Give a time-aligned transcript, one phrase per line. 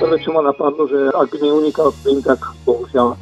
[0.00, 3.20] Prvé, čo ma napadlo, že ak by neunikal plyn, tak bohužiaľ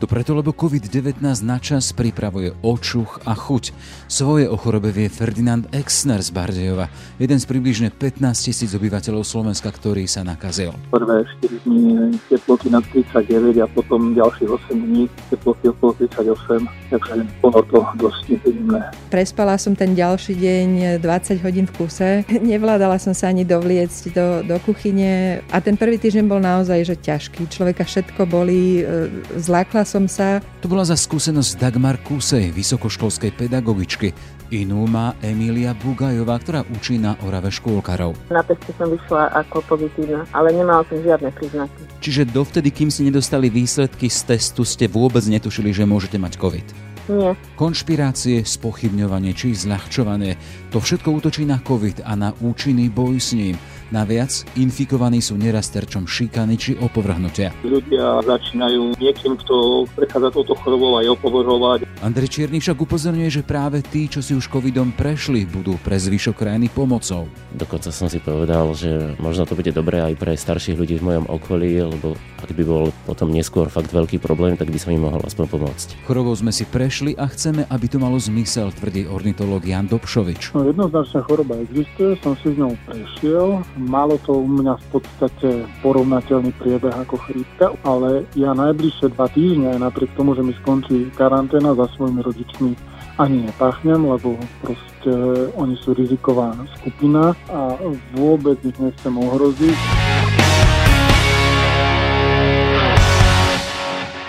[0.00, 3.76] to preto, lebo COVID-19 načas pripravuje očuch a chuť.
[4.08, 6.88] Svoje o chorobe vie Ferdinand Exner z Bardejova,
[7.20, 10.72] jeden z približne 15 tisíc obyvateľov Slovenska, ktorý sa nakazil.
[10.88, 17.12] Prvé 4 dní teploty na 39 a potom ďalších 8 dní teploty okolo 38, takže
[17.44, 18.80] bolo to dosť nepríjemné.
[19.12, 20.68] Prespala som ten ďalší deň
[21.04, 22.10] 20 hodín v kuse.
[22.54, 26.96] Nevládala som sa ani dovliecť do, do kuchyne a ten prvý týždeň bol naozaj že
[26.96, 27.48] ťažký.
[27.48, 30.40] Človeka všetko boli, e, zlákla som sa.
[30.62, 34.14] To bola za skúsenosť Dagmar Kusej, vysokoškolskej pedagogičky.
[34.54, 38.14] Inú má Emília Bugajová, ktorá učí na Orave škôlkarov.
[38.30, 41.80] Na teste som vyšla ako pozitívna, ale nemala som žiadne príznaky.
[41.98, 46.66] Čiže dovtedy, kým si nedostali výsledky z testu, ste vôbec netušili, že môžete mať COVID?
[47.04, 47.36] Nie.
[47.60, 50.40] Konšpirácie, spochybňovanie či zľahčovanie,
[50.72, 53.60] to všetko útočí na COVID a na účinný boj s ním.
[53.94, 57.54] Naviac, infikovaní sú neraz terčom šikany či opovrhnutia.
[57.62, 61.86] Ľudia začínajú niekým, kto prechádza touto chorobou aj opovrhovať.
[62.02, 66.34] Andrej Čierny však upozorňuje, že práve tí, čo si už covidom prešli, budú pre zvyšok
[66.34, 67.30] krajiny pomocou.
[67.54, 71.30] Dokonca som si povedal, že možno to bude dobré aj pre starších ľudí v mojom
[71.30, 75.22] okolí, lebo ak by bol potom neskôr fakt veľký problém, tak by som im mohol
[75.22, 75.88] aspoň pomôcť.
[76.04, 80.52] Chorobou sme si prešli a chceme, aby to malo zmysel, tvrdí ornitolog Jan Dobšovič.
[80.52, 85.48] No, jednoznačná choroba existuje, som si s ňou prešiel, Malo to u mňa v podstate
[85.84, 91.12] porovnateľný priebeh ako chrípka, ale ja najbližšie dva týždne, aj napriek tomu, že mi skončí
[91.12, 92.72] karanténa za svojimi rodičmi,
[93.20, 95.12] ani nepachnem, lebo proste
[95.60, 97.76] oni sú riziková skupina a
[98.16, 99.76] vôbec ich nechcem ohroziť.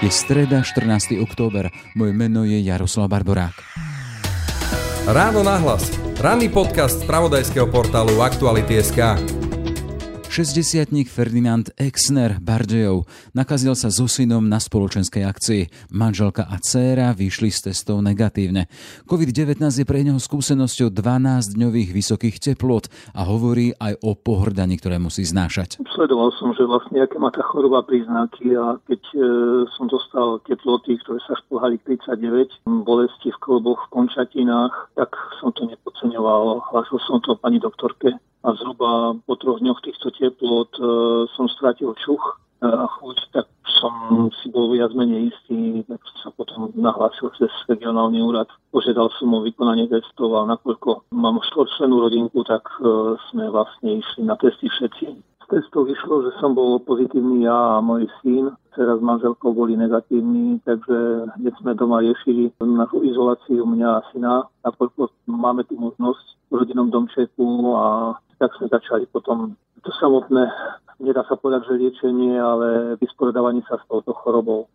[0.04, 1.16] Je streda, 14.
[1.24, 1.72] október.
[1.96, 3.56] Moje meno je Jaroslav Barborák.
[5.08, 5.96] Ráno nahlas.
[6.20, 9.45] Ranný podcast z pravodajského portálu Aktuality.sk.
[10.36, 15.64] 60 Ferdinand Exner Bardejov nakazil sa so synom na spoločenskej akcii.
[15.96, 18.68] Manželka a dcéra vyšli z testov negatívne.
[19.08, 25.24] COVID-19 je pre neho skúsenosťou 12-dňových vysokých teplot a hovorí aj o pohrdaní, ktoré musí
[25.24, 25.80] znášať.
[25.96, 29.18] Sledoval som, že vlastne aké má tá choroba príznaky a keď e,
[29.72, 35.64] som dostal teploty, ktoré sa šplhali 39, bolesti v kolboch, v končatinách, tak som to
[35.64, 36.76] nepodceňoval.
[36.76, 40.84] Hlásil som to pani doktorke a zhruba po troch dňoch týchto teplot e,
[41.34, 42.22] som strátil čuch
[42.62, 43.50] e, a chuť, tak
[43.82, 48.46] som si bol viac menej istý, tak sa potom nahlásil cez regionálny úrad.
[48.70, 54.22] Požiadal som o vykonanie testov a nakoľko mám štvorčlenú rodinku, tak e, sme vlastne išli
[54.30, 55.06] na testy všetci.
[55.18, 58.54] Z testov vyšlo, že som bol pozitívny ja a môj syn.
[58.78, 64.34] Teraz s manželkou boli negatívni, takže hneď sme doma riešili našu izoláciu mňa a syna,
[64.68, 70.50] nakoľko máme tu možnosť v rodinnom domčeku a tak sme začali potom to samotné,
[71.00, 74.66] nedá sa povedať, že liečenie, ale vysporiadavanie sa s touto chorobou.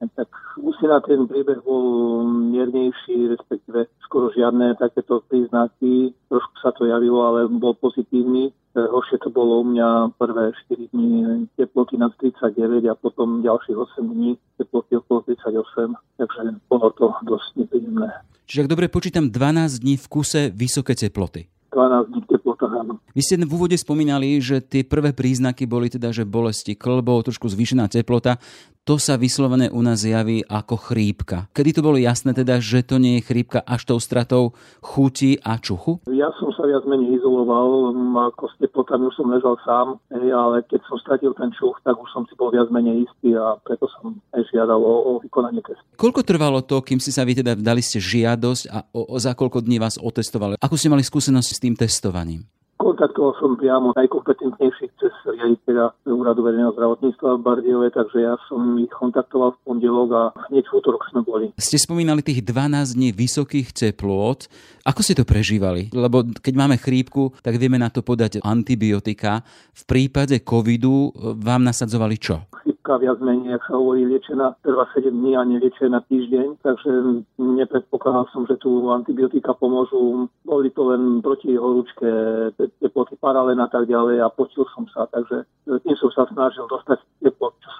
[0.00, 0.32] Tak
[0.80, 6.16] na ten príbeh bol miernejší, respektíve skoro žiadne takéto príznaky.
[6.32, 8.48] Trošku sa to javilo, ale bol pozitívny.
[8.72, 14.00] Horšie to bolo u mňa prvé 4 dní teploty nad 39 a potom ďalších 8
[14.00, 15.92] dní teploty okolo 38.
[16.16, 16.40] Takže
[16.72, 18.08] bolo to dosť nepríjemné.
[18.48, 21.59] Čiže ak dobre počítam, 12 dní v kuse vysoké teploty.
[21.70, 22.98] 12 dní teplota, áno.
[23.14, 27.46] Vy ste v úvode spomínali, že tie prvé príznaky boli teda, že bolesti klbov, trošku
[27.46, 28.42] zvýšená teplota.
[28.88, 31.52] To sa vyslovené u nás javí ako chrípka.
[31.52, 35.60] Kedy to bolo jasné teda, že to nie je chrípka až tou stratou chuti a
[35.60, 36.00] čuchu?
[36.08, 37.92] Ja som sa viac menej izoloval,
[38.32, 42.08] ako s teplotami už som ležal sám, ale keď som stratil ten čuch, tak už
[42.08, 45.84] som si bol viac menej istý a preto som aj žiadal o, o vykonanie testu.
[46.00, 49.36] Koľko trvalo to, kým si sa vy teda dali ste žiadosť a o, o za
[49.36, 50.56] koľko dní vás otestovali?
[50.56, 52.48] Ako ste mali skúsenosti s tým testovaním?
[52.80, 58.88] Kontaktoval som priamo najkompetentnejších cez riaditeľa Úradu verejného zdravotníctva v Bardiove, takže ja som ich
[58.88, 61.52] kontaktoval v pondelok a hneď v útorok sme boli.
[61.60, 64.40] Ste spomínali tých 12 dní vysokých teplôt.
[64.88, 65.92] Ako ste to prežívali?
[65.92, 69.44] Lebo keď máme chrípku, tak vieme na to podať antibiotika.
[69.76, 72.48] V prípade covidu vám nasadzovali čo?
[72.80, 76.90] Chrípka viac menej, ak sa hovorí, liečená trvá 7 dní a neliečená týždeň, takže
[77.36, 80.32] nepredpokladal som, že tu antibiotika pomôžu.
[80.48, 82.08] Boli to len proti horúčke,
[82.56, 87.04] teploty paralen a tak ďalej a počul som sa, takže tým som sa snažil dostať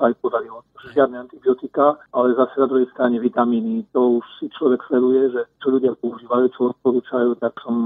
[0.01, 0.65] sa aj podarilo.
[0.81, 3.85] Žiadne antibiotika, ale zase na druhej strane vitamíny.
[3.93, 7.77] To už si človek sleduje, že čo ľudia používajú, čo odporúčajú, tak som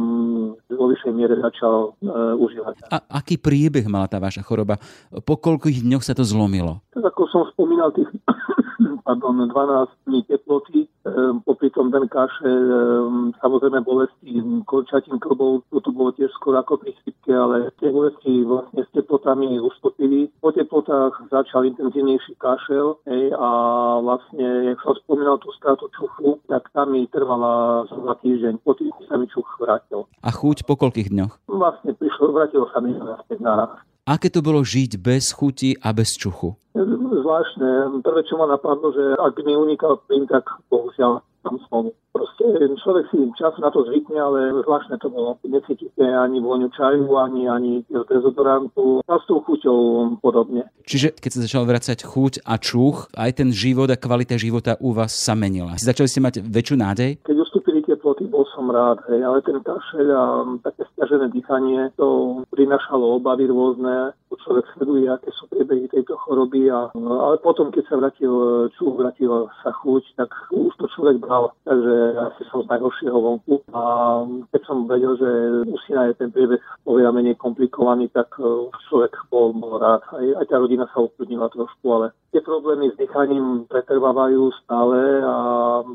[0.54, 2.06] vo vyššej miere začal e,
[2.38, 2.86] užívať.
[2.94, 4.78] A aký príbeh mala tá vaša choroba?
[5.26, 6.86] Po koľkých dňoch sa to zlomilo?
[6.94, 8.06] Tak ako som spomínal, tých
[9.06, 15.90] pardon, 12 dní teploty, Ehm, popri tom ten kaše, ehm, samozrejme bolesti kolčatín klbov, to
[15.92, 20.32] bolo tiež skoro ako pri chrypke, ale tie bolesti vlastne s teplotami ustúpili.
[20.40, 23.48] Po teplotách začal intenzívnejší kašel hej, a
[24.00, 28.88] vlastne, jak som spomínal tú stratu čuchu, tak tam mi trvala za týždeň, po tým
[29.04, 30.08] sa mi čuch vrátil.
[30.24, 31.52] A chuť po koľkých dňoch?
[31.52, 36.12] Vlastne prišlo, vrátilo sa mi naspäť na Aké to bolo žiť bez chuti a bez
[36.20, 36.52] čuchu?
[36.76, 38.04] Zvláštne.
[38.04, 41.88] Prvé, čo ma napadlo, že ak mi unikal plyn, tak bohužiaľ tam som.
[42.12, 42.44] Proste
[42.84, 45.40] človek si čas na to zvykne, ale zvláštne to bolo.
[45.48, 49.00] Necítite ani vôňu čaju, ani, ani dezodorantu.
[49.08, 50.68] A s tou chuťou podobne.
[50.84, 54.92] Čiže keď sa začal vracať chuť a čuch, aj ten život a kvalita života u
[54.92, 55.80] vás sa menila.
[55.80, 57.24] Začali ste mať väčšiu nádej?
[57.24, 60.24] Keď ustúpili teploty, bol som rád, hej, ale ten kašeľ a
[60.66, 64.10] také stiažené dýchanie, to prinašalo obavy rôzne.
[64.34, 68.34] Človek sleduje, aké sú priebehy tejto choroby, a, ale potom, keď sa vrátil
[68.74, 71.54] čuch, vrátil sa chuť, tak už to človek bral.
[71.62, 73.62] Takže asi som z najhoršieho vonku.
[73.70, 73.82] A
[74.50, 75.30] keď som vedel, že
[75.70, 80.02] u syna je ten priebeh oveľa menej komplikovaný, tak e, človek bol, bol rád.
[80.12, 85.34] Aj, aj tá rodina sa ukludnila trošku, ale tie problémy s dýchaním pretrvávajú stále a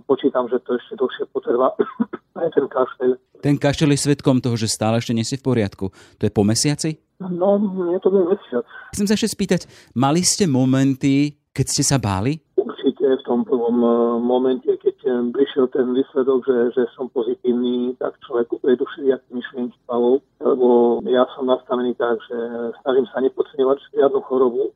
[0.07, 1.75] počítam, že to ešte dlhšie potrvá
[2.35, 3.11] aj ten kašel.
[3.39, 5.89] Ten kašel je svetkom toho, že stále ešte nie si v poriadku.
[5.89, 6.99] To je po mesiaci?
[7.19, 8.63] No, nie to bol mesiac.
[8.95, 9.61] Chcem sa ešte spýtať,
[9.95, 12.39] mali ste momenty, keď ste sa báli?
[12.55, 13.91] Určite v tom prvom e,
[14.23, 19.77] momente, keď e, prišiel ten výsledok, že, že som pozitívny, tak človeku prejdu všelijaký myšlienky
[19.91, 20.67] hlavou, lebo
[21.07, 22.37] ja som nastavený tak, že
[22.83, 24.71] snažím sa nepodceňovať žiadnu chorobu,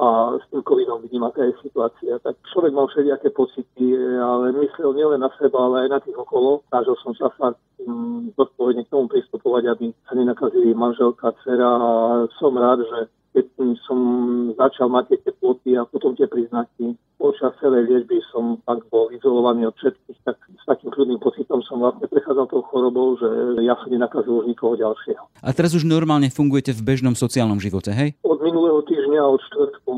[0.00, 2.16] a s tým covidom vidím, aká je situácia.
[2.24, 6.64] Tak človek mal všelijaké pocity, ale myslel nielen na seba, ale aj na tých okolo.
[6.72, 11.90] Snažil som sa fakt mm, zodpovedne k tomu pristupovať, aby sa nenakazili manželka, dcera a
[12.40, 13.46] som rád, že keď
[13.86, 13.98] som
[14.58, 19.68] začal mať tie teploty a potom tie príznaky, počas celej liečby som tak bol izolovaný
[19.68, 23.28] od všetkých, tak s takým kľudným pocitom som vlastne prechádzal tou chorobou, že
[23.60, 25.20] ja som nenakazil už nikoho ďalšieho.
[25.44, 28.16] A teraz už normálne fungujete v bežnom sociálnom živote, hej?
[28.24, 29.92] Od minulého týždňa, od štvrtku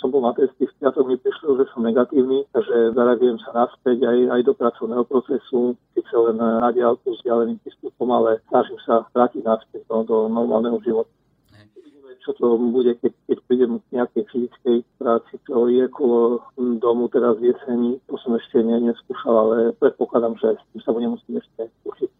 [0.00, 4.08] som bol na testy, v piatok mi prišlo, že som negatívny, takže zareagujem sa naspäť
[4.08, 9.04] aj, aj do pracovného procesu, síce len na diálku s ďaleným prístupom, ale snažím sa
[9.12, 11.12] vrátiť naspäť do, do normálneho života
[12.26, 16.42] čo to bude, keď, keď prídem k nejakej fyzickej práci, čo je okolo
[16.82, 18.02] domu teraz v jeseni.
[18.10, 22.16] To som ešte ne, neskúšal, ale predpokladám, že s tým sa budem musieť ešte určite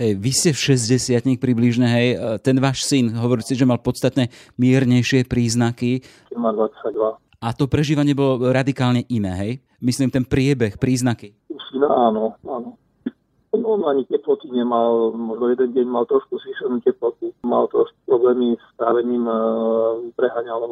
[0.00, 2.08] Hej, vy ste v 60 približne, hej,
[2.40, 6.00] ten váš syn, hovoríte, že mal podstatne miernejšie príznaky.
[6.32, 7.20] Má 22.
[7.40, 9.52] A to prežívanie bolo radikálne iné, hej?
[9.76, 11.36] Myslím, ten priebeh, príznaky.
[11.68, 12.80] Syna, áno, áno.
[13.50, 18.66] On ani teploty nemal, možno jeden deň mal trošku zvýšenú teplotu, mal trošku problémy s
[18.78, 19.36] trávením, e,
[20.14, 20.62] preháňal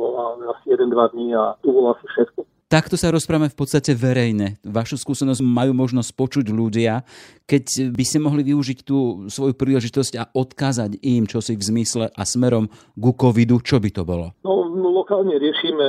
[0.55, 2.47] asi 1-2 dní a tu bolo asi všetko.
[2.69, 4.61] Takto sa rozprávame v podstate verejne.
[4.61, 7.01] Vašu skúsenosť majú možnosť počuť ľudia.
[7.49, 12.13] Keď by ste mohli využiť tú svoju príležitosť a odkázať im čo si v zmysle
[12.13, 14.37] a smerom ku covidu, čo by to bolo?
[14.45, 15.87] No, no lokálne riešime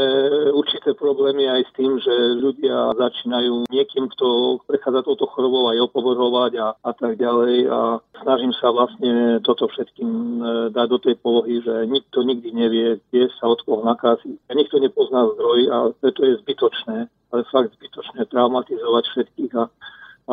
[0.54, 6.52] určité problémy aj s tým, že ľudia začínajú niekým, kto prechádza touto chorobou aj opovorovať
[6.60, 7.70] a, a tak ďalej.
[7.70, 10.42] A snažím sa vlastne toto všetkým e,
[10.74, 14.38] dať do tej polohy, že nikto nikdy nevie, kde sa od koho nakazí.
[14.50, 19.70] A nikto nepozná zdroj a preto je zbytočné ale fakt zbytočné traumatizovať všetkých a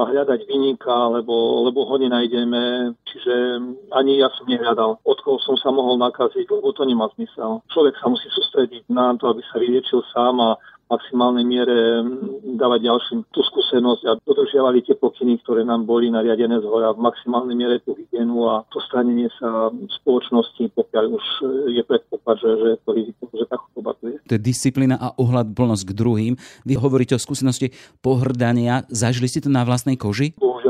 [0.04, 2.92] hľadať vyníka, lebo, lebo ho nenájdeme.
[3.08, 3.34] Čiže
[3.96, 7.64] ani ja som nehľadal, od koho som sa mohol nakaziť, lebo to nemá zmysel.
[7.72, 12.02] Človek sa musí sústrediť na to, aby sa vyliečil sám a maximálnej miere
[12.58, 17.02] dávať ďalším tú skúsenosť a dodržiavali tie pokyny, ktoré nám boli nariadené z hora v
[17.02, 19.70] maximálnej miere tú hygienu a to stranenie sa
[20.02, 21.26] spoločnosti, pokiaľ už
[21.74, 24.16] je predpoklad, že, že to riziko, že tá choroba tu je.
[24.26, 26.32] To je disciplína a ohľad plnosť k druhým.
[26.66, 27.70] Vy hovoríte o skúsenosti
[28.02, 28.82] pohrdania.
[28.90, 30.34] Zažili ste to na vlastnej koži?
[30.38, 30.65] Bohužiaľ,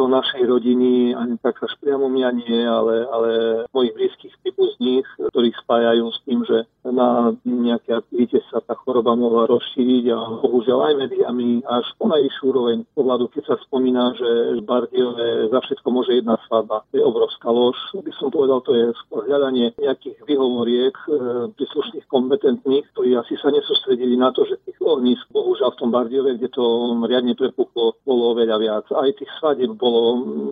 [0.00, 3.30] sa to našej rodiny, ani tak až priamo mňa nie, ale, ale
[3.68, 9.44] mojich blízkych príbuzných, ktorých spájajú s tým, že na nejaké aktivite sa tá choroba mohla
[9.44, 14.28] rozšíriť a bohužiaľ aj médiami až po najvyššiu úroveň pohľadu, keď sa spomína, že
[14.64, 16.80] Bardiove za všetko môže jedna svadba.
[16.88, 17.76] To je obrovská lož.
[17.92, 21.08] By som povedal, to je skôr hľadanie nejakých vyhovoriek e,
[21.52, 26.40] príslušných kompetentných, ktorí asi sa nesústredili na to, že tých ohnízk bohužiaľ v tom Bardiove,
[26.40, 26.64] kde to
[27.04, 28.86] riadne prepuchlo, bolo oveľa viac.
[28.96, 29.89] Aj tých svadieb bolo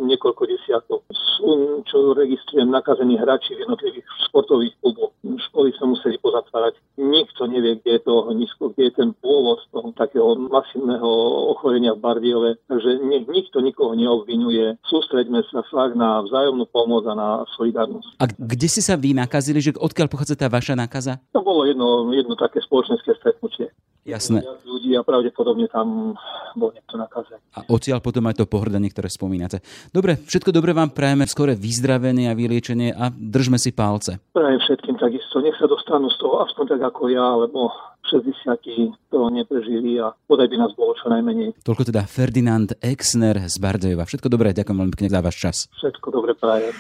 [0.09, 1.01] niekoľko desiatok.
[1.39, 5.15] Sú, čo registrujem, nakazení hráči v jednotlivých športových kluboch.
[5.23, 6.75] Školy sa museli pozatvárať.
[6.99, 11.11] Nikto nevie, kde je to ohnisko, kde je ten pôvod toho takého masívneho
[11.55, 12.51] ochorenia v Bardiove.
[12.67, 14.83] Takže nech nikto nikoho neobvinuje.
[14.91, 18.19] Sústreďme sa fakt na vzájomnú pomoc a na solidárnosť.
[18.19, 21.23] A kde ste sa vy nakazili, že odkiaľ pochádza tá vaša nákaza?
[21.31, 23.71] To bolo jedno, jedno také spoločenské stretnutie.
[24.09, 24.41] Jasné.
[24.89, 26.17] Ľudí a pravdepodobne tam
[26.57, 27.45] bol niekto nakazený.
[27.53, 29.61] A odtiaľ potom aj to pohrdanie, ktoré spomínate.
[29.93, 34.17] Dobre, všetko dobre vám prajeme, skore vyzdravenie a vyliečenie a držme si palce.
[34.33, 35.45] Prajem všetkým takisto.
[35.45, 37.69] Nech sa dostanú z toho aspoň tak ako ja, lebo
[38.09, 41.61] 60 toho neprežili a bodaj by nás bolo čo najmenej.
[41.61, 44.09] Toľko teda Ferdinand Exner z Bardejova.
[44.09, 45.57] Všetko dobré, ďakujem veľmi pekne za váš čas.
[45.77, 46.73] Všetko dobre prajem.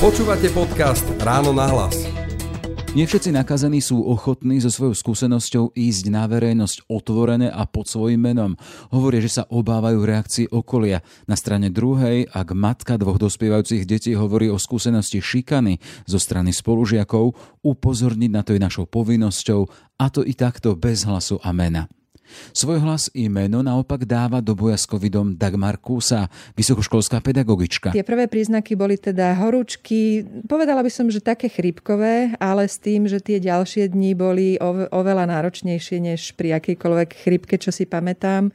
[0.00, 2.27] Počúvate podcast Ráno na hlas.
[2.96, 8.16] Nie všetci nakazení sú ochotní so svojou skúsenosťou ísť na verejnosť otvorené a pod svojim
[8.16, 8.56] menom.
[8.88, 11.04] Hovoria, že sa obávajú reakcií okolia.
[11.28, 15.76] Na strane druhej, ak matka dvoch dospievajúcich detí hovorí o skúsenosti šikany
[16.08, 19.60] zo strany spolužiakov, upozorniť na to je našou povinnosťou,
[20.00, 21.92] a to i takto bez hlasu a mena.
[22.52, 27.92] Svoj hlas i meno naopak dáva do boja s covidom Dagmar Kúsa, vysokoškolská pedagogička.
[27.92, 33.08] Tie prvé príznaky boli teda horúčky, povedala by som, že také chrípkové, ale s tým,
[33.08, 34.56] že tie ďalšie dni boli
[34.92, 38.52] oveľa náročnejšie než pri akejkoľvek chrípke, čo si pamätám.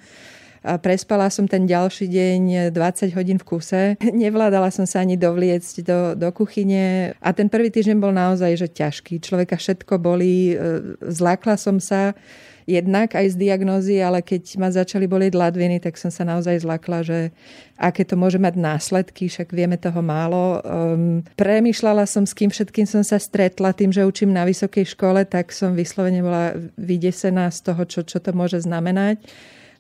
[0.64, 3.84] A prespala som ten ďalší deň 20 hodín v kuse.
[4.24, 7.12] Nevládala som sa ani dovliecť do, do kuchyne.
[7.20, 9.20] A ten prvý týždeň bol naozaj že ťažký.
[9.20, 12.16] Človeka všetko boli, e, zlákla som sa
[12.64, 17.04] jednak aj z diagnózy, ale keď ma začali bolieť ladviny, tak som sa naozaj zlakla,
[17.04, 17.32] že
[17.76, 20.62] aké to môže mať následky, však vieme toho málo.
[20.64, 25.28] Um, premýšľala som, s kým všetkým som sa stretla, tým, že učím na vysokej škole,
[25.28, 29.20] tak som vyslovene bola vydesená z toho, čo, čo to môže znamenať.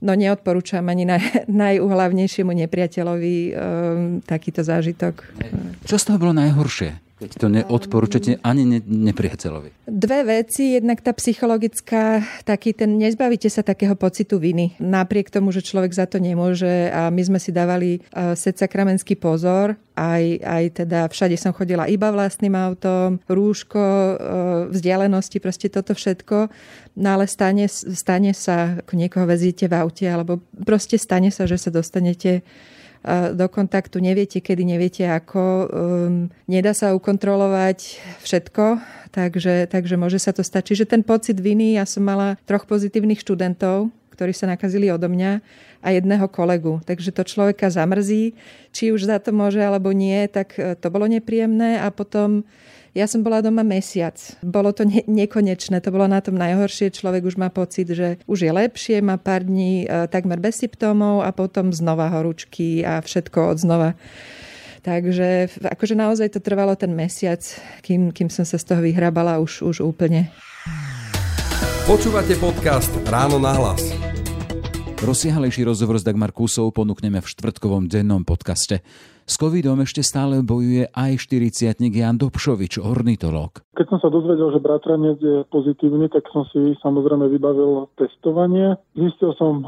[0.03, 3.55] No neodporúčam ani naj, najuhlavnejšiemu nepriateľovi um,
[4.27, 5.23] takýto zážitok.
[5.87, 7.12] Čo z toho bolo najhoršie?
[7.13, 9.85] Keď to neodporúčate ani ne, nepriateľovi.
[9.85, 10.73] Dve veci.
[10.73, 14.73] Jednak tá psychologická, taký ten, nezbavíte sa takého pocitu viny.
[14.81, 19.13] Napriek tomu, že človek za to nemôže a my sme si dávali uh, set sakramenský
[19.13, 24.15] pozor, aj, aj teda všade som chodila iba vlastným autom, rúško, uh,
[24.73, 26.49] vzdialenosti, proste toto všetko.
[26.97, 31.61] No ale stane, stane sa, ako niekoho vezíte v aute, alebo proste stane sa, že
[31.61, 32.41] sa dostanete
[33.35, 38.79] do kontaktu, neviete kedy, neviete ako, um, nedá sa ukontrolovať všetko,
[39.11, 40.71] takže, takže môže sa to stať.
[40.71, 45.43] Čiže ten pocit viny, ja som mala troch pozitívnych študentov, ktorí sa nakazili odo mňa
[45.83, 46.79] a jedného kolegu.
[46.87, 48.39] Takže to človeka zamrzí,
[48.71, 52.47] či už za to môže alebo nie, tak e, to bolo nepríjemné a potom
[52.93, 54.15] ja som bola doma mesiac.
[54.45, 56.93] Bolo to ne- nekonečné, to bolo na tom najhoršie.
[56.93, 61.25] Človek už má pocit, že už je lepšie, má pár dní e, takmer bez symptómov
[61.25, 63.89] a potom znova horúčky a všetko od znova.
[64.85, 67.41] Takže akože naozaj to trvalo ten mesiac,
[67.81, 70.29] kým, kým som sa z toho vyhrabala už, už úplne.
[71.83, 74.02] Počúvate podcast Ráno na hlas.
[75.03, 78.79] Rozsiahlejší rozhovor s Dagmar Kusou ponúkneme v štvrtkovom dennom podcaste.
[79.27, 83.67] S covidom ešte stále bojuje aj 40 Jan Dobšovič, ornitológ.
[83.75, 88.79] Keď som sa dozvedel, že bratranec je pozitívny, tak som si samozrejme vybavil testovanie.
[88.95, 89.67] Zistil som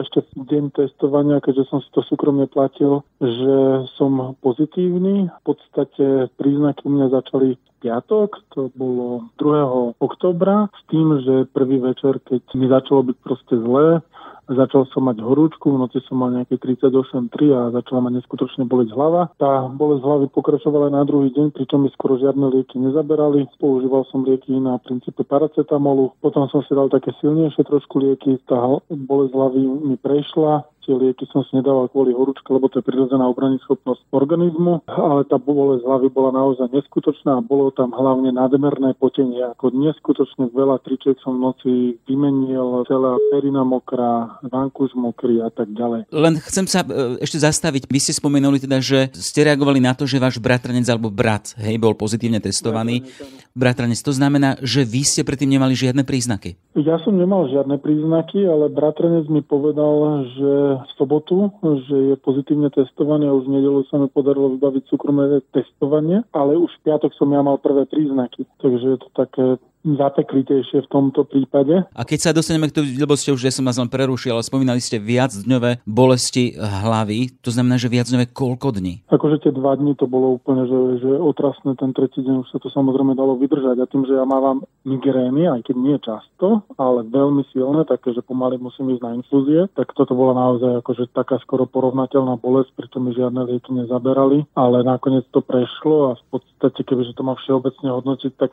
[0.00, 5.28] ešte deň testovania, keďže som si to súkromne platil, že som pozitívny.
[5.28, 10.00] V podstate príznaky u mňa začali piatok, to bolo 2.
[10.00, 14.00] oktobra, s tým, že prvý večer, keď mi začalo byť proste zlé,
[14.48, 18.94] Začal som mať horúčku, v noci som mal nejaké 38,3 a začala ma neskutočne boleť
[18.94, 19.30] hlava.
[19.36, 23.46] Tá bolesť hlavy pokračovala aj na druhý deň, pričom mi skoro žiadne lieky nezaberali.
[23.60, 28.58] Používal som lieky na princípe paracetamolu, potom som si dal také silnejšie trošku lieky, tá
[28.88, 33.28] bolesť hlavy mi prešla, tie lieky som si nedával kvôli horúčke, lebo to je prirodzená
[33.66, 39.42] schopnosť organizmu, ale tá bolesť hlavy bola naozaj neskutočná a bolo tam hlavne nadmerné potenie.
[39.56, 41.72] Ako neskutočne veľa tričiek som v noci
[42.06, 46.10] vymenil, celá perina mokrá, vankuš mokrý a tak ďalej.
[46.10, 47.86] Len chcem sa e, ešte zastaviť.
[47.86, 51.76] Vy ste spomenuli teda, že ste reagovali na to, že váš bratranec alebo brat hej,
[51.78, 53.06] bol pozitívne testovaný.
[53.50, 56.54] Bratranec, to znamená, že vy ste predtým nemali žiadne príznaky?
[56.78, 61.50] Ja som nemal žiadne príznaky, ale bratranec mi povedal, že v sobotu,
[61.88, 66.54] že je pozitívne testovaný a už v nedelu sa mi podarilo vybaviť súkromné testovanie, ale
[66.60, 68.46] už v piatok som ja mal prvé príznaky.
[68.60, 69.46] Takže je to také
[69.84, 71.88] zapeklitejšie v tomto prípade.
[71.96, 74.44] A keď sa dostaneme k tomu, lebo ste už, že som vás len prerušil, ale
[74.44, 79.08] spomínali ste viac dňové bolesti hlavy, to znamená, že viac dňové koľko dní?
[79.08, 82.58] Akože tie dva dní to bolo úplne, že, že otrasné, ten tretí deň už sa
[82.60, 87.08] to samozrejme dalo vydržať a tým, že ja mávam migrény, aj keď nie často, ale
[87.08, 91.40] veľmi silné, také, že pomaly musím ísť na infúzie, tak toto bola naozaj akože taká
[91.40, 96.80] skoro porovnateľná bolesť, preto mi žiadne lieky nezaberali, ale nakoniec to prešlo a v podstate,
[96.84, 98.52] kebyže to má všeobecne hodnotiť, tak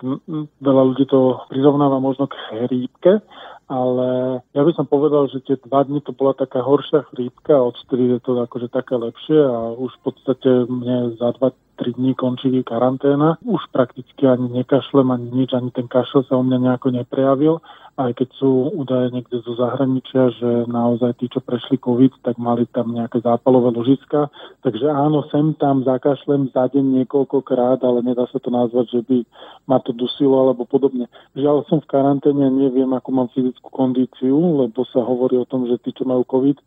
[0.63, 3.25] veľa ľudí to to prirovnáva možno k chrípke,
[3.65, 7.65] ale ja by som povedal, že tie dva dny to bola taká horšia chrípka a
[7.73, 11.49] odtedy je to akože také lepšie a už v podstate mne za dva
[11.81, 13.41] 3 dní končí karanténa.
[13.41, 17.57] Už prakticky ani nekašlem, ani nič, ani ten kašel sa u mňa nejako neprejavil
[17.97, 22.69] aj keď sú údaje niekde zo zahraničia, že naozaj tí, čo prešli COVID, tak mali
[22.69, 24.29] tam nejaké zápalové ložiska.
[24.61, 29.17] Takže áno, sem tam zakašlem za deň niekoľkokrát, ale nedá sa to nazvať, že by
[29.65, 31.09] ma to dusilo alebo podobne.
[31.33, 35.81] Žiaľ som v karanténe, neviem, akú mám fyzickú kondíciu, lebo sa hovorí o tom, že
[35.81, 36.61] tí, čo majú COVID,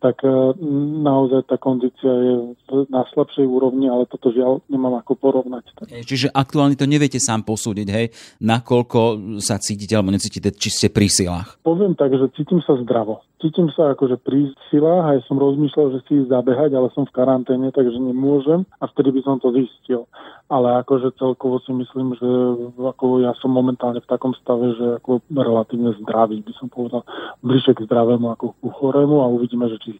[0.00, 0.32] tak e,
[1.04, 2.56] naozaj tá kondícia je
[2.88, 5.76] na slabšej úrovni, ale toto žiaľ nemám ako porovnať.
[5.86, 8.06] Čiže aktuálne to neviete sám posúdiť, hej,
[8.40, 11.60] nakoľko sa cítite alebo necítite, či ste pri silách?
[11.60, 13.20] Poviem tak, že cítim sa zdravo.
[13.40, 17.14] Cítim sa akože pri silách, aj som rozmýšľal, že si ísť zabehať, ale som v
[17.16, 20.08] karanténe, takže nemôžem a vtedy by som to zistil.
[20.50, 22.28] Ale akože celkovo si myslím, že
[22.74, 27.06] ako ja som momentálne v takom stave, že ako relatívne zdravý, by som povedal,
[27.46, 29.92] bližšie k zdravému ako ku chorému a uvidíme, že či,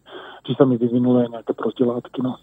[0.42, 2.18] či sa mi vyvinuli aj nejaké protilátky.
[2.26, 2.34] No.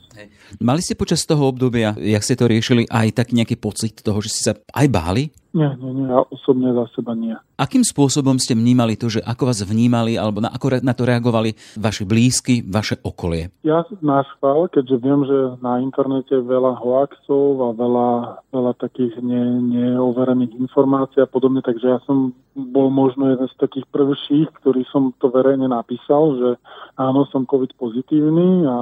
[0.64, 4.32] Mali ste počas toho obdobia, jak ste to riešili, aj taký nejaký pocit toho, že
[4.32, 5.28] ste sa aj báli?
[5.56, 7.36] Nie, nie, nie, ja osobne za seba nie.
[7.58, 11.56] Akým spôsobom ste vnímali to, že ako vás vnímali alebo na, ako na to reagovali
[11.80, 13.50] vaši blízky, vaše okolie?
[13.66, 18.10] Ja na schvál, keďže viem, že na internete je veľa hoaxov a veľa,
[18.54, 23.86] veľa takých ne, neoverených informácií a podobne, takže ja som bol možno jeden z takých
[23.94, 26.50] prvších, ktorý som to verejne napísal, že
[26.98, 28.78] áno, som COVID pozitívny a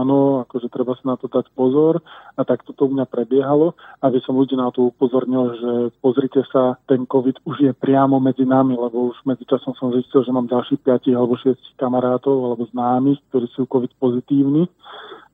[0.00, 2.00] áno, akože treba sa na to dať pozor
[2.36, 6.80] a tak toto u mňa prebiehalo, aby som ľudí na to upozornil, že pozrite sa,
[6.88, 10.80] ten COVID už je priamo medzi nami, lebo už medzičasom som zistil, že mám ďalších
[10.80, 14.66] 5 alebo 6 kamarátov alebo známych, ktorí sú COVID pozitívni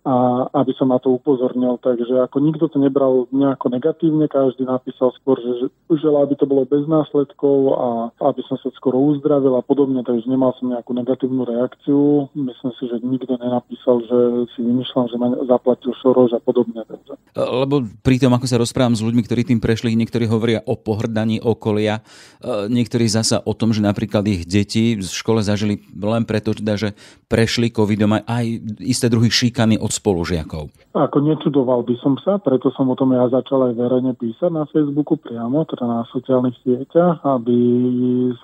[0.06, 1.82] a aby som na to upozornil.
[1.82, 5.66] Takže ako nikto to nebral nejako negatívne, každý napísal skôr, že
[5.98, 7.88] želá, aby to bolo bez následkov a
[8.22, 12.30] aby som sa skoro uzdravil a podobne, takže nemal som nejakú negatívnu reakciu.
[12.38, 14.18] Myslím si, že nikto nenapísal, že
[14.54, 16.86] si vymýšľam, že ma zaplatil Šorož a podobne.
[16.86, 17.18] Takže.
[17.34, 21.42] Lebo pri tom, ako sa rozprávam s ľuďmi, ktorí tým prešli, niektorí hovoria o pohrdaní
[21.42, 21.98] okolia,
[22.38, 26.78] e, niektorí zasa o tom, že napríklad ich deti v škole zažili len preto, teda,
[26.78, 26.88] že
[27.26, 28.44] prešli covidom aj
[28.82, 30.70] isté druhy šikany od spolužiakov?
[30.96, 34.64] Ako nečudoval by som sa, preto som o tom ja začal aj verejne písať na
[34.70, 37.56] Facebooku priamo, teda na sociálnych sieťach, aby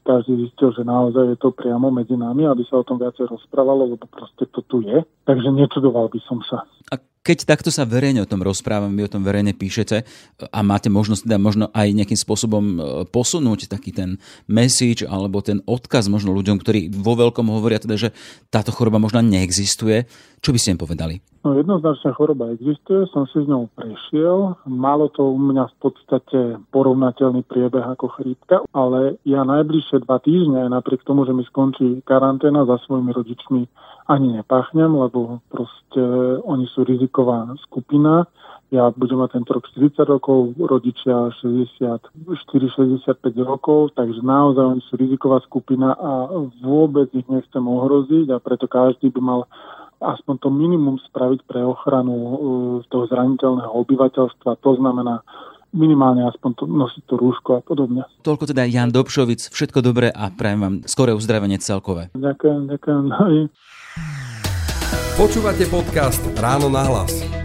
[0.05, 3.97] každý zistil, že naozaj je to priamo medzi nami, aby sa o tom viacej rozprávalo,
[3.97, 5.01] lebo proste to tu je.
[5.25, 6.67] Takže nečudoval by som sa.
[6.93, 10.05] A keď takto sa verejne o tom rozprávame, vy o tom verejne píšete
[10.53, 12.77] a máte možnosť teda možno aj nejakým spôsobom e,
[13.09, 18.09] posunúť taký ten message alebo ten odkaz možno ľuďom, ktorí vo veľkom hovoria teda, že
[18.53, 20.05] táto choroba možno neexistuje,
[20.43, 21.23] čo by ste im povedali?
[21.47, 24.59] No jednoznačne choroba existuje, som si s ňou prešiel.
[24.67, 26.39] Malo to u mňa v podstate
[26.75, 32.67] porovnateľný priebeh ako chrípka, ale ja najbližšie dva týždne, napriek tomu, že mi skončí karanténa
[32.67, 33.63] za svojimi rodičmi,
[34.11, 36.03] ani nepáchnem, lebo proste
[36.43, 38.27] oni sú riziková skupina.
[38.73, 45.45] Ja budem mať tento rok 40 rokov, rodičia 64-65 rokov, takže naozaj oni sú riziková
[45.45, 46.31] skupina a
[46.65, 49.41] vôbec ich nechcem ohroziť a preto každý by mal
[50.03, 52.35] aspoň to minimum spraviť pre ochranu uh,
[52.91, 54.59] toho zraniteľného obyvateľstva.
[54.59, 55.23] To znamená
[55.73, 58.05] minimálne aspoň to, nosiť to rúško a podobne.
[58.21, 59.49] Toľko teda Jan Dobšovic.
[59.51, 62.13] Všetko dobré a prajem vám skoré uzdravenie celkové.
[62.13, 63.05] Ďakujem, ďakujem.
[65.17, 67.42] Počúvate podcast Ráno na hlas.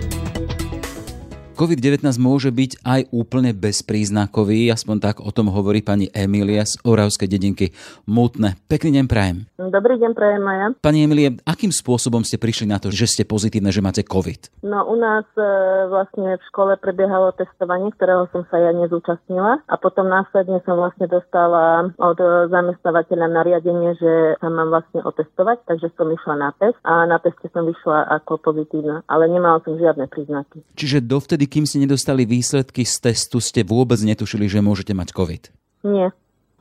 [1.58, 7.26] COVID-19 môže byť aj úplne bezpríznakový, aspoň tak o tom hovorí pani Emília z Oravskej
[7.26, 7.74] dedinky
[8.06, 8.62] Mutné.
[8.70, 9.50] Pekný deň prajem.
[9.58, 10.68] Dobrý deň prajem, Maja.
[10.78, 14.62] Pani Emilie, akým spôsobom ste prišli na to, že ste pozitívne, že máte COVID?
[14.70, 15.42] No u nás e,
[15.90, 21.10] vlastne v škole prebiehalo testovanie, ktorého som sa ja nezúčastnila a potom následne som vlastne
[21.10, 22.22] dostala od
[22.54, 27.50] zamestnávateľa nariadenie, že sa mám vlastne otestovať, takže som išla na test a na teste
[27.50, 30.62] som vyšla ako pozitívna, ale nemala som žiadne príznaky.
[30.78, 35.44] Čiže dovtedy kým ste nedostali výsledky z testu, ste vôbec netušili, že môžete mať COVID?
[35.88, 36.12] Nie.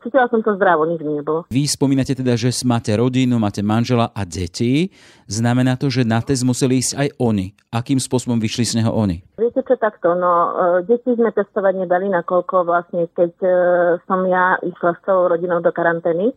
[0.06, 1.50] Cítila som to zdravo, nič mi nebolo.
[1.50, 4.94] Vy spomínate teda, že máte rodinu, máte manžela a deti.
[5.26, 7.58] Znamená to, že na test museli ísť aj oni.
[7.74, 9.26] Akým spôsobom vyšli z neho oni?
[9.34, 10.50] Viete čo takto, no e,
[10.86, 13.50] deti sme testovať nedali, nakoľko vlastne keď e,
[14.06, 16.30] som ja išla s celou rodinou do karantény,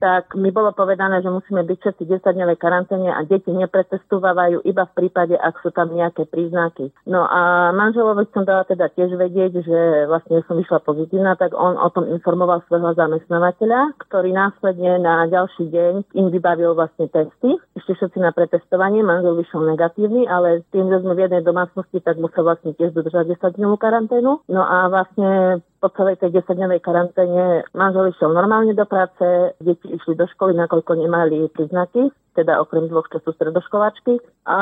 [0.00, 4.88] tak mi bolo povedané, že musíme byť všetci 10 dňové karanténe a deti nepretestovávajú iba
[4.88, 6.88] v prípade, ak sú tam nejaké príznaky.
[7.04, 11.76] No a manželovi som dala teda tiež vedieť, že vlastne som vyšla pozitívna, tak on
[11.76, 17.60] o tom informoval svojho zamestnávateľa, ktorý následne na ďalší deň im vybavil vlastne testy.
[17.76, 22.16] Ešte všetci na pretestovanie, manžel vyšiel negatívny, ale tým, že sme v jednej domácnosti, tak
[22.16, 24.48] musel vlastne tiež dodržať 10 dňovú karanténu.
[24.48, 30.14] No a vlastne po celej tej 10-dňovej karanténe manžel išiel normálne do práce, deti išli
[30.14, 34.22] do školy, nakoľko nemali príznaky teda okrem dvoch, čo sú stredoškoláčky.
[34.46, 34.58] A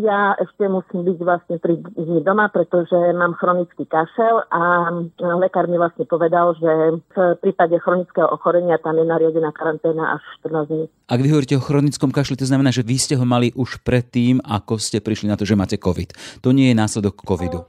[0.00, 5.76] ja ešte musím byť vlastne 3 dní doma, pretože mám chronický kašel a lekár mi
[5.76, 10.84] vlastne povedal, že v prípade chronického ochorenia tam je nariadená karanténa až 14 dní.
[11.10, 14.40] Ak vy hovoríte o chronickom kašli, to znamená, že vy ste ho mali už predtým,
[14.44, 16.40] ako ste prišli na to, že máte COVID.
[16.42, 17.66] To nie je následok COVIdu.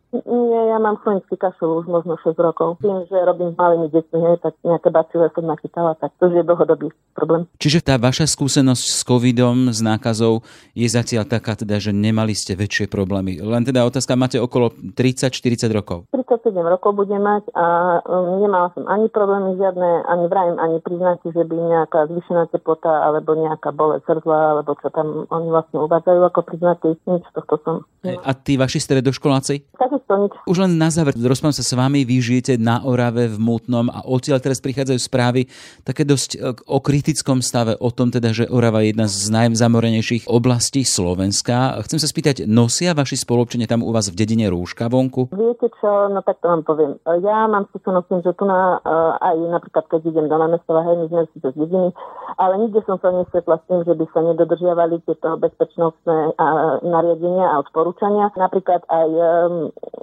[0.48, 0.48] Ja
[0.79, 2.79] mám chronický kašel už možno 6 rokov.
[2.79, 6.89] Tým, že robím s malými deťmi, tak nejaké bacile som nachytala, tak to je dlhodobý
[7.13, 7.45] problém.
[7.59, 10.41] Čiže tá vaša skúsenosť s COVIDom, s nákazou
[10.73, 13.43] je zatiaľ taká teda, že nemali ste väčšie problémy.
[13.43, 16.07] Len teda otázka, máte okolo 30-40 rokov.
[16.15, 21.27] 37 rokov budem mať a um, nemala som ani problémy žiadne, ani vrajím, ani príznaky,
[21.35, 26.21] že by nejaká zvyšená teplota alebo nejaká bolesť srdla, alebo čo tam oni vlastne uvádzajú
[26.29, 26.87] ako príznaky.
[27.09, 27.75] Nič tohto som.
[28.05, 29.75] A tí vaši stredoškoláci?
[29.75, 30.33] Takisto nič.
[30.47, 34.05] Už len na záver, rozprávam sa s vami, vy žijete na Orave v Mutnom a
[34.05, 35.49] odtiaľ teraz prichádzajú správy
[35.81, 36.37] také dosť e,
[36.69, 41.81] o kritickom stave, o tom teda, že Orava je jedna z najzamorenejších oblastí Slovenska.
[41.87, 45.33] Chcem sa spýtať, nosia vaši spolupčania tam u vás v dedine rúška vonku?
[45.33, 46.99] Viete čo, no tak to vám poviem.
[47.23, 51.05] Ja mám skúsenosť že tu na, uh, aj napríklad, keď idem do námestova, hej, my
[51.07, 51.89] sme si z dediny,
[52.35, 57.45] ale nikde som sa nestretla s tým, že by sa nedodržiavali tieto bezpečnostné uh, nariadenia
[57.47, 58.31] a odporúčania.
[58.35, 59.09] Napríklad aj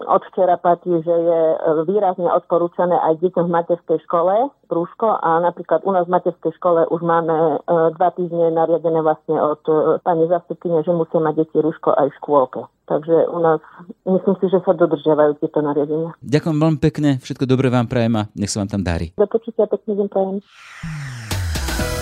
[0.07, 1.41] od včera platí, že je
[1.87, 6.91] výrazne odporúčané aj deťom v materskej škole rúško a napríklad u nás v materskej škole
[6.91, 11.59] už máme uh, dva týždne nariadené vlastne od uh, pani zastupkyne, že musia mať deti
[11.63, 12.61] rúško aj v škôlke.
[12.87, 13.61] Takže u nás
[14.07, 16.15] myslím si, že sa dodržiavajú tieto nariadenia.
[16.23, 19.15] Ďakujem veľmi pekne, všetko dobré vám prajem a nech sa vám tam darí.
[19.19, 20.39] Do počutia, pekný deň prajem.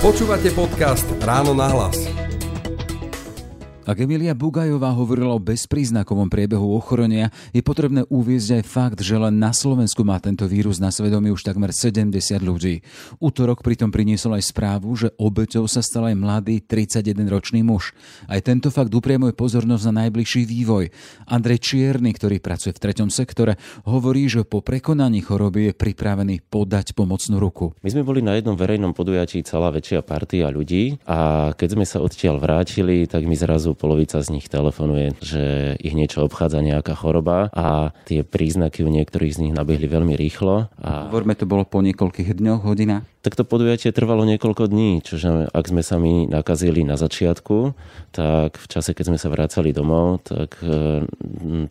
[0.04, 2.33] Počúvate podcast Ráno na hlas.
[3.84, 9.36] Ak Emilia Bugajová hovorila o bezpríznakovom priebehu ochorenia, je potrebné uviezť aj fakt, že len
[9.36, 12.08] na Slovensku má tento vírus na svedomí už takmer 70
[12.40, 12.80] ľudí.
[13.20, 17.92] Útorok pritom priniesol aj správu, že obeťou sa stal aj mladý 31-ročný muž.
[18.24, 20.88] Aj tento fakt upriamuje pozornosť na najbližší vývoj.
[21.28, 26.96] Andrej Čierny, ktorý pracuje v treťom sektore, hovorí, že po prekonaní choroby je pripravený podať
[26.96, 27.76] pomocnú ruku.
[27.84, 32.00] My sme boli na jednom verejnom podujatí celá väčšia partia ľudí a keď sme sa
[32.00, 37.52] odtiaľ vrátili, tak mi zrazu polovica z nich telefonuje, že ich niečo obchádza nejaká choroba
[37.54, 40.72] a tie príznaky u niektorých z nich nabehli veľmi rýchlo.
[40.82, 41.10] A...
[41.12, 43.13] Hovoríme, to bolo po niekoľkých dňoch, hodinách?
[43.24, 47.72] Tak to podujatie trvalo niekoľko dní, čiže ak sme sa my nakazili na začiatku,
[48.12, 51.08] tak v čase, keď sme sa vracali domov, tak e,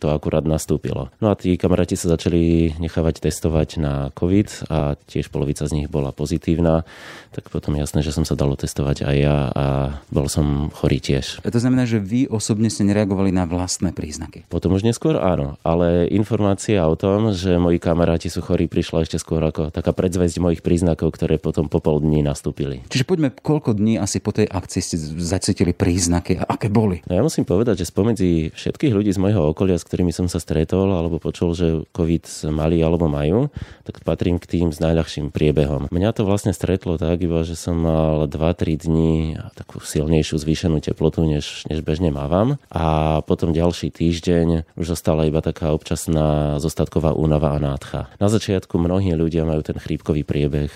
[0.02, 1.14] to akurát nastúpilo.
[1.22, 5.86] No a tí kamaráti sa začali nechávať testovať na COVID a tiež polovica z nich
[5.86, 6.82] bola pozitívna,
[7.30, 9.66] tak potom jasné, že som sa dalo testovať aj ja a
[10.10, 11.38] bol som chorý tiež.
[11.46, 14.50] To znamená, že vy osobne ste nereagovali na vlastné príznaky?
[14.50, 19.22] Potom už neskôr áno, ale informácia o tom, že moji kamaráti sú chorí, prišla ešte
[19.22, 22.80] skôr ako taká predzvesť mojich príznakov, ktoré potom po pol dní nastúpili.
[22.88, 27.04] Čiže poďme, koľko dní asi po tej akcii ste zacítili príznaky a aké boli?
[27.04, 30.40] No ja musím povedať, že spomedzi všetkých ľudí z môjho okolia, s ktorými som sa
[30.40, 33.52] stretol alebo počul, že COVID mali alebo majú,
[33.84, 35.92] tak patrím k tým s najľahším priebehom.
[35.92, 41.26] Mňa to vlastne stretlo tak iba, že som mal 2-3 dní takú silnejšiu zvýšenú teplotu,
[41.26, 42.56] než, než bežne mávam.
[42.72, 48.08] A potom ďalší týždeň už zostala iba taká občasná zostatková únava a nádcha.
[48.22, 50.72] Na začiatku mnohí ľudia majú ten chrípkový priebeh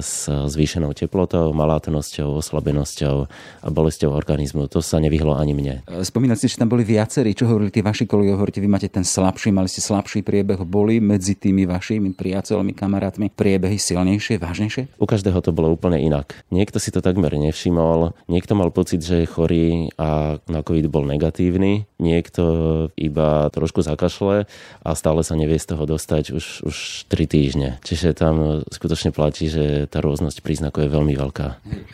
[0.00, 3.16] s zvýšenou teplotou, malátnosťou, oslabenosťou
[3.64, 4.70] a bolesťou organizmu.
[4.70, 5.74] To sa nevyhlo ani mne.
[6.04, 9.50] Spomínate, že tam boli viacerí, čo hovorili tí vaši kolegovia, hovoríte, vy máte ten slabší,
[9.50, 15.00] mali ste slabší priebeh, boli medzi tými vašimi priateľmi, kamarátmi priebehy silnejšie, vážnejšie?
[15.00, 16.44] U každého to bolo úplne inak.
[16.54, 21.08] Niekto si to takmer nevšimol, niekto mal pocit, že je chorý a na COVID bol
[21.08, 22.44] negatívny, niekto
[22.94, 24.46] iba trošku zakašle
[24.84, 26.76] a stále sa nevie z toho dostať už, už
[27.10, 27.68] 3 týždne.
[27.82, 31.46] Čiže tam skutočne platí, že tá rôznosť príznakov je veľmi veľká.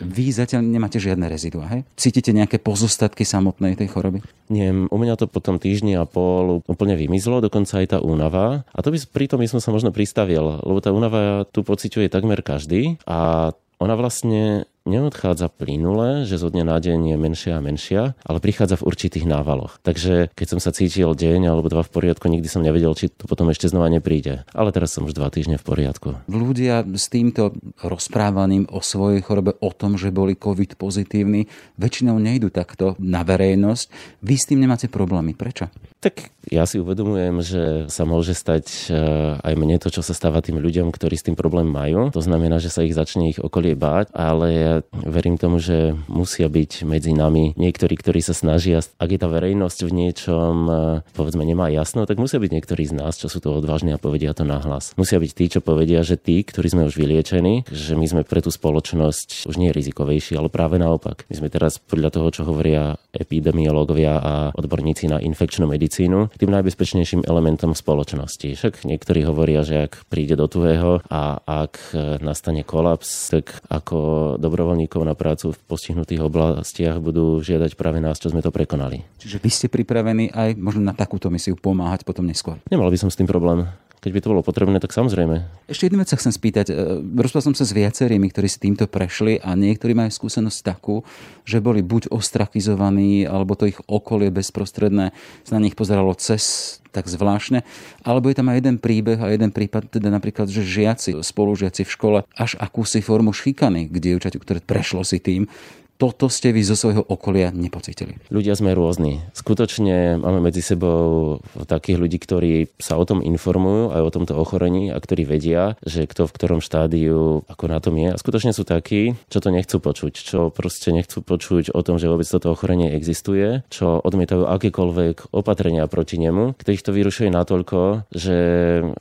[0.03, 1.81] Vy zatiaľ nemáte žiadne rezidua, hej?
[1.95, 4.19] Cítite nejaké pozostatky samotnej tej choroby?
[4.51, 8.67] Nie, u mňa to potom týždni a pol úplne vymizlo, dokonca aj tá únava.
[8.75, 12.11] A to by pri tom by som sa možno pristavil, lebo tá únava tu pociťuje
[12.11, 17.65] takmer každý a ona vlastne neodchádza plynule, že zo dňa na deň je menšia a
[17.65, 19.81] menšia, ale prichádza v určitých návaloch.
[19.81, 23.25] Takže keď som sa cítil deň alebo dva v poriadku, nikdy som nevedel, či to
[23.25, 24.45] potom ešte znova nepríde.
[24.53, 26.09] Ale teraz som už dva týždne v poriadku.
[26.29, 31.49] Ľudia s týmto rozprávaním o svojej chorobe, o tom, že boli COVID pozitívni,
[31.81, 33.85] väčšinou nejdu takto na verejnosť.
[34.21, 35.33] Vy s tým nemáte problémy.
[35.33, 35.67] Prečo?
[36.05, 40.45] Tak ja si uvedomujem, že sa môže stať eh, aj mne to, čo sa stáva
[40.45, 42.13] tým ľuďom, ktorí s tým problém majú.
[42.13, 46.85] To znamená, že sa ich začne ich okolie báť, ale verím tomu, že musia byť
[46.85, 50.73] medzi nami niektorí, ktorí sa snažia, ak je tá verejnosť v niečom, e,
[51.17, 54.37] povedzme, nemá jasno, tak musia byť niektorí z nás, čo sú to odvážni a povedia
[54.37, 54.93] to nahlas.
[55.01, 58.45] Musia byť tí, čo povedia, že tí, ktorí sme už vyliečení, že my sme pre
[58.45, 61.25] tú spoločnosť už nie rizikovejší, ale práve naopak.
[61.33, 67.23] My sme teraz podľa toho, čo hovoria epidemiológovia a odborníci na infekčnú medicínu, tým najbezpečnejším
[67.23, 68.59] elementom spoločnosti.
[68.59, 75.01] Však niektorí hovoria, že ak príde do tuhého a ak nastane kolaps, tak ako dobrovoľníkov
[75.07, 79.07] na prácu v postihnutých oblastiach budú žiadať práve nás, čo sme to prekonali.
[79.21, 82.59] Čiže vy ste pripravení aj možno na takúto misiu pomáhať potom neskôr?
[82.67, 83.63] Nemal by som s tým problém
[84.05, 85.65] keď by to bolo potrebné, tak samozrejme.
[85.65, 86.69] Ešte jednu vec sa chcem spýtať.
[86.69, 86.73] E,
[87.17, 91.01] rozprával som sa s viacerými, ktorí si týmto prešli a niektorí majú skúsenosť takú,
[91.41, 95.09] že boli buď ostrakizovaní, alebo to ich okolie bezprostredné
[95.41, 97.65] sa na nich pozeralo cez tak zvláštne.
[98.05, 101.93] Alebo je tam aj jeden príbeh a jeden prípad, teda napríklad, že žiaci, spolužiaci v
[101.97, 105.49] škole až akúsi formu šikany k dievčaťu, ktoré prešlo si tým,
[105.95, 108.19] toto ste vy zo svojho okolia nepocitili?
[108.27, 109.23] Ľudia sme rôzni.
[109.31, 114.91] Skutočne máme medzi sebou takých ľudí, ktorí sa o tom informujú aj o tomto ochorení
[114.91, 118.11] a ktorí vedia, že kto v ktorom štádiu ako na tom je.
[118.11, 122.11] A skutočne sú takí, čo to nechcú počuť, čo proste nechcú počuť o tom, že
[122.11, 128.37] vôbec toto ochorenie existuje, čo odmietajú akékoľvek opatrenia proti nemu, ktorých to vyrušuje natoľko, že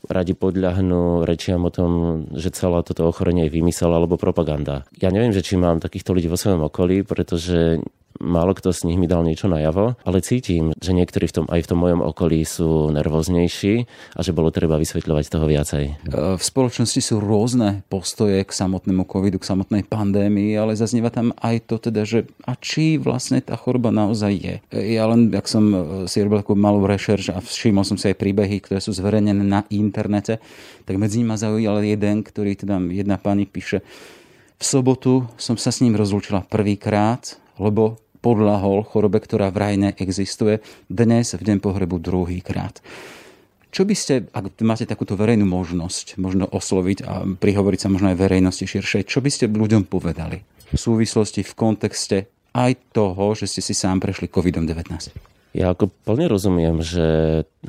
[0.07, 4.87] radi podľahnú rečiam o tom, že celá toto ochorenie je vymysel alebo propaganda.
[5.01, 7.81] Ja neviem, že či mám takýchto ľudí vo svojom okolí, okolí, pretože
[8.21, 11.67] málo kto z nich mi dal niečo najavo, ale cítim, že niektorí v tom, aj
[11.67, 15.85] v tom mojom okolí sú nervóznejší a že bolo treba vysvetľovať toho viacej.
[16.15, 21.67] V spoločnosti sú rôzne postoje k samotnému covidu, k samotnej pandémii, ale zaznieva tam aj
[21.67, 24.57] to teda, že a či vlastne tá choroba naozaj je.
[24.71, 28.21] Ja len, ak som e, si robil takú malú rešerš a všimol som si aj
[28.21, 30.39] príbehy, ktoré sú zverejnené na internete,
[30.87, 33.83] tak medzi nimi ma zaujal jeden, ktorý teda jedna pani píše,
[34.59, 40.65] v sobotu som sa s ním rozlúčila prvýkrát, lebo podľahol chorobe, ktorá vraj neexistuje.
[40.89, 42.81] Dnes v deň pohrebu druhýkrát.
[43.75, 48.23] Čo by ste, ak máte takúto verejnú možnosť, možno osloviť a prihovoriť sa možno aj
[48.23, 52.17] verejnosti širšej, čo by ste ľuďom povedali v súvislosti, v kontexte
[52.55, 54.79] aj toho, že ste si sám prešli COVID-19?
[55.55, 57.07] Ja ako plne rozumiem, že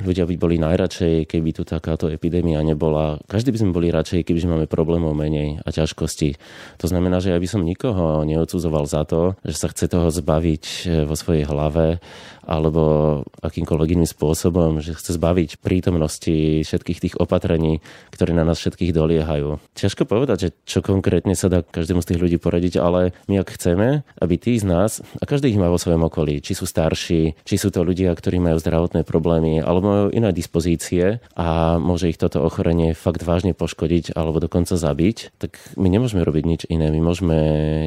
[0.01, 3.19] ľudia by boli najradšej, keby tu takáto epidémia nebola.
[3.29, 6.36] Každý by sme boli radšej, keby máme problémov menej a ťažkosti.
[6.84, 10.63] To znamená, že ja by som nikoho neodsudzoval za to, že sa chce toho zbaviť
[10.88, 12.03] eh, vo svojej hlave
[12.45, 17.81] alebo akýmkoľvek iným spôsobom, že chce zbaviť prítomnosti všetkých tých opatrení,
[18.13, 19.58] ktoré na nás všetkých doliehajú.
[19.73, 23.58] Ťažko povedať, že čo konkrétne sa dá každému z tých ľudí poradiť, ale my ak
[23.58, 27.34] chceme, aby tí z nás, a každý ich má vo svojom okolí, či sú starší,
[27.41, 32.17] či sú to ľudia, ktorí majú zdravotné problémy, alebo majú iné dispozície a môže ich
[32.17, 36.89] toto ochorenie fakt vážne poškodiť alebo dokonca zabiť, tak my nemôžeme robiť nič iné.
[36.89, 37.38] My môžeme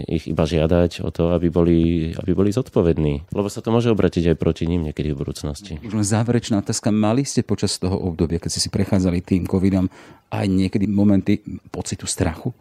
[0.07, 1.79] ich iba žiadať o to, aby boli,
[2.15, 3.35] aby boli zodpovední.
[3.35, 5.83] Lebo sa to môže obratiť aj proti ním niekedy v budúcnosti.
[5.83, 6.95] Už len záverečná otázka.
[6.95, 9.91] Mali ste počas toho obdobia, keď ste si prechádzali tým covidom,
[10.31, 12.55] aj niekedy momenty pocitu strachu?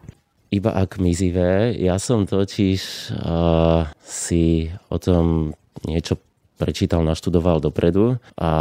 [0.48, 1.76] Iba ak mizivé.
[1.76, 5.52] Ja som totiž uh, si o tom
[5.84, 6.16] niečo
[6.58, 8.52] prečítal, naštudoval dopredu a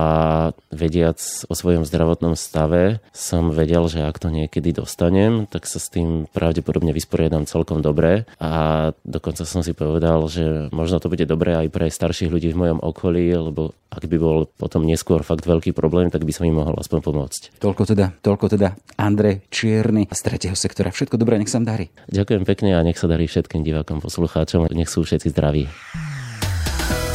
[0.70, 1.18] vediac
[1.50, 6.30] o svojom zdravotnom stave som vedel, že ak to niekedy dostanem, tak sa s tým
[6.30, 11.68] pravdepodobne vysporiadam celkom dobre a dokonca som si povedal, že možno to bude dobré aj
[11.74, 16.12] pre starších ľudí v mojom okolí, lebo ak by bol potom neskôr fakt veľký problém,
[16.12, 17.42] tak by som im mohol aspoň pomôcť.
[17.58, 20.92] Toľko teda, toľko teda Andrej Čierny z tretieho sektora.
[20.92, 21.88] Všetko dobré, nech sa darí.
[22.12, 24.68] Ďakujem pekne a nech sa darí všetkým divákom, poslucháčom.
[24.76, 25.72] Nech sú všetci zdraví.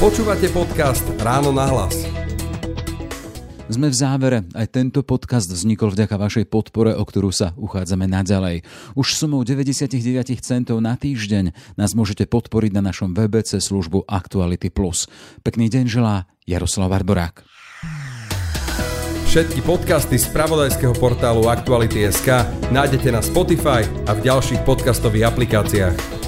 [0.02, 1.94] Počúvate podcast Ráno na hlas.
[3.70, 4.42] Sme v závere.
[4.50, 8.66] Aj tento podcast vznikol vďaka vašej podpore, o ktorú sa uchádzame naďalej.
[8.98, 9.94] Už sumou 99
[10.42, 14.74] centov na týždeň nás môžete podporiť na našom webe cez službu Actuality+.
[15.46, 17.46] Pekný deň želá Jaroslav Barborák.
[19.30, 22.42] Všetky podcasty z pravodajského portálu Actuality.sk
[22.74, 26.21] nájdete na Spotify a v ďalších podcastových aplikáciách.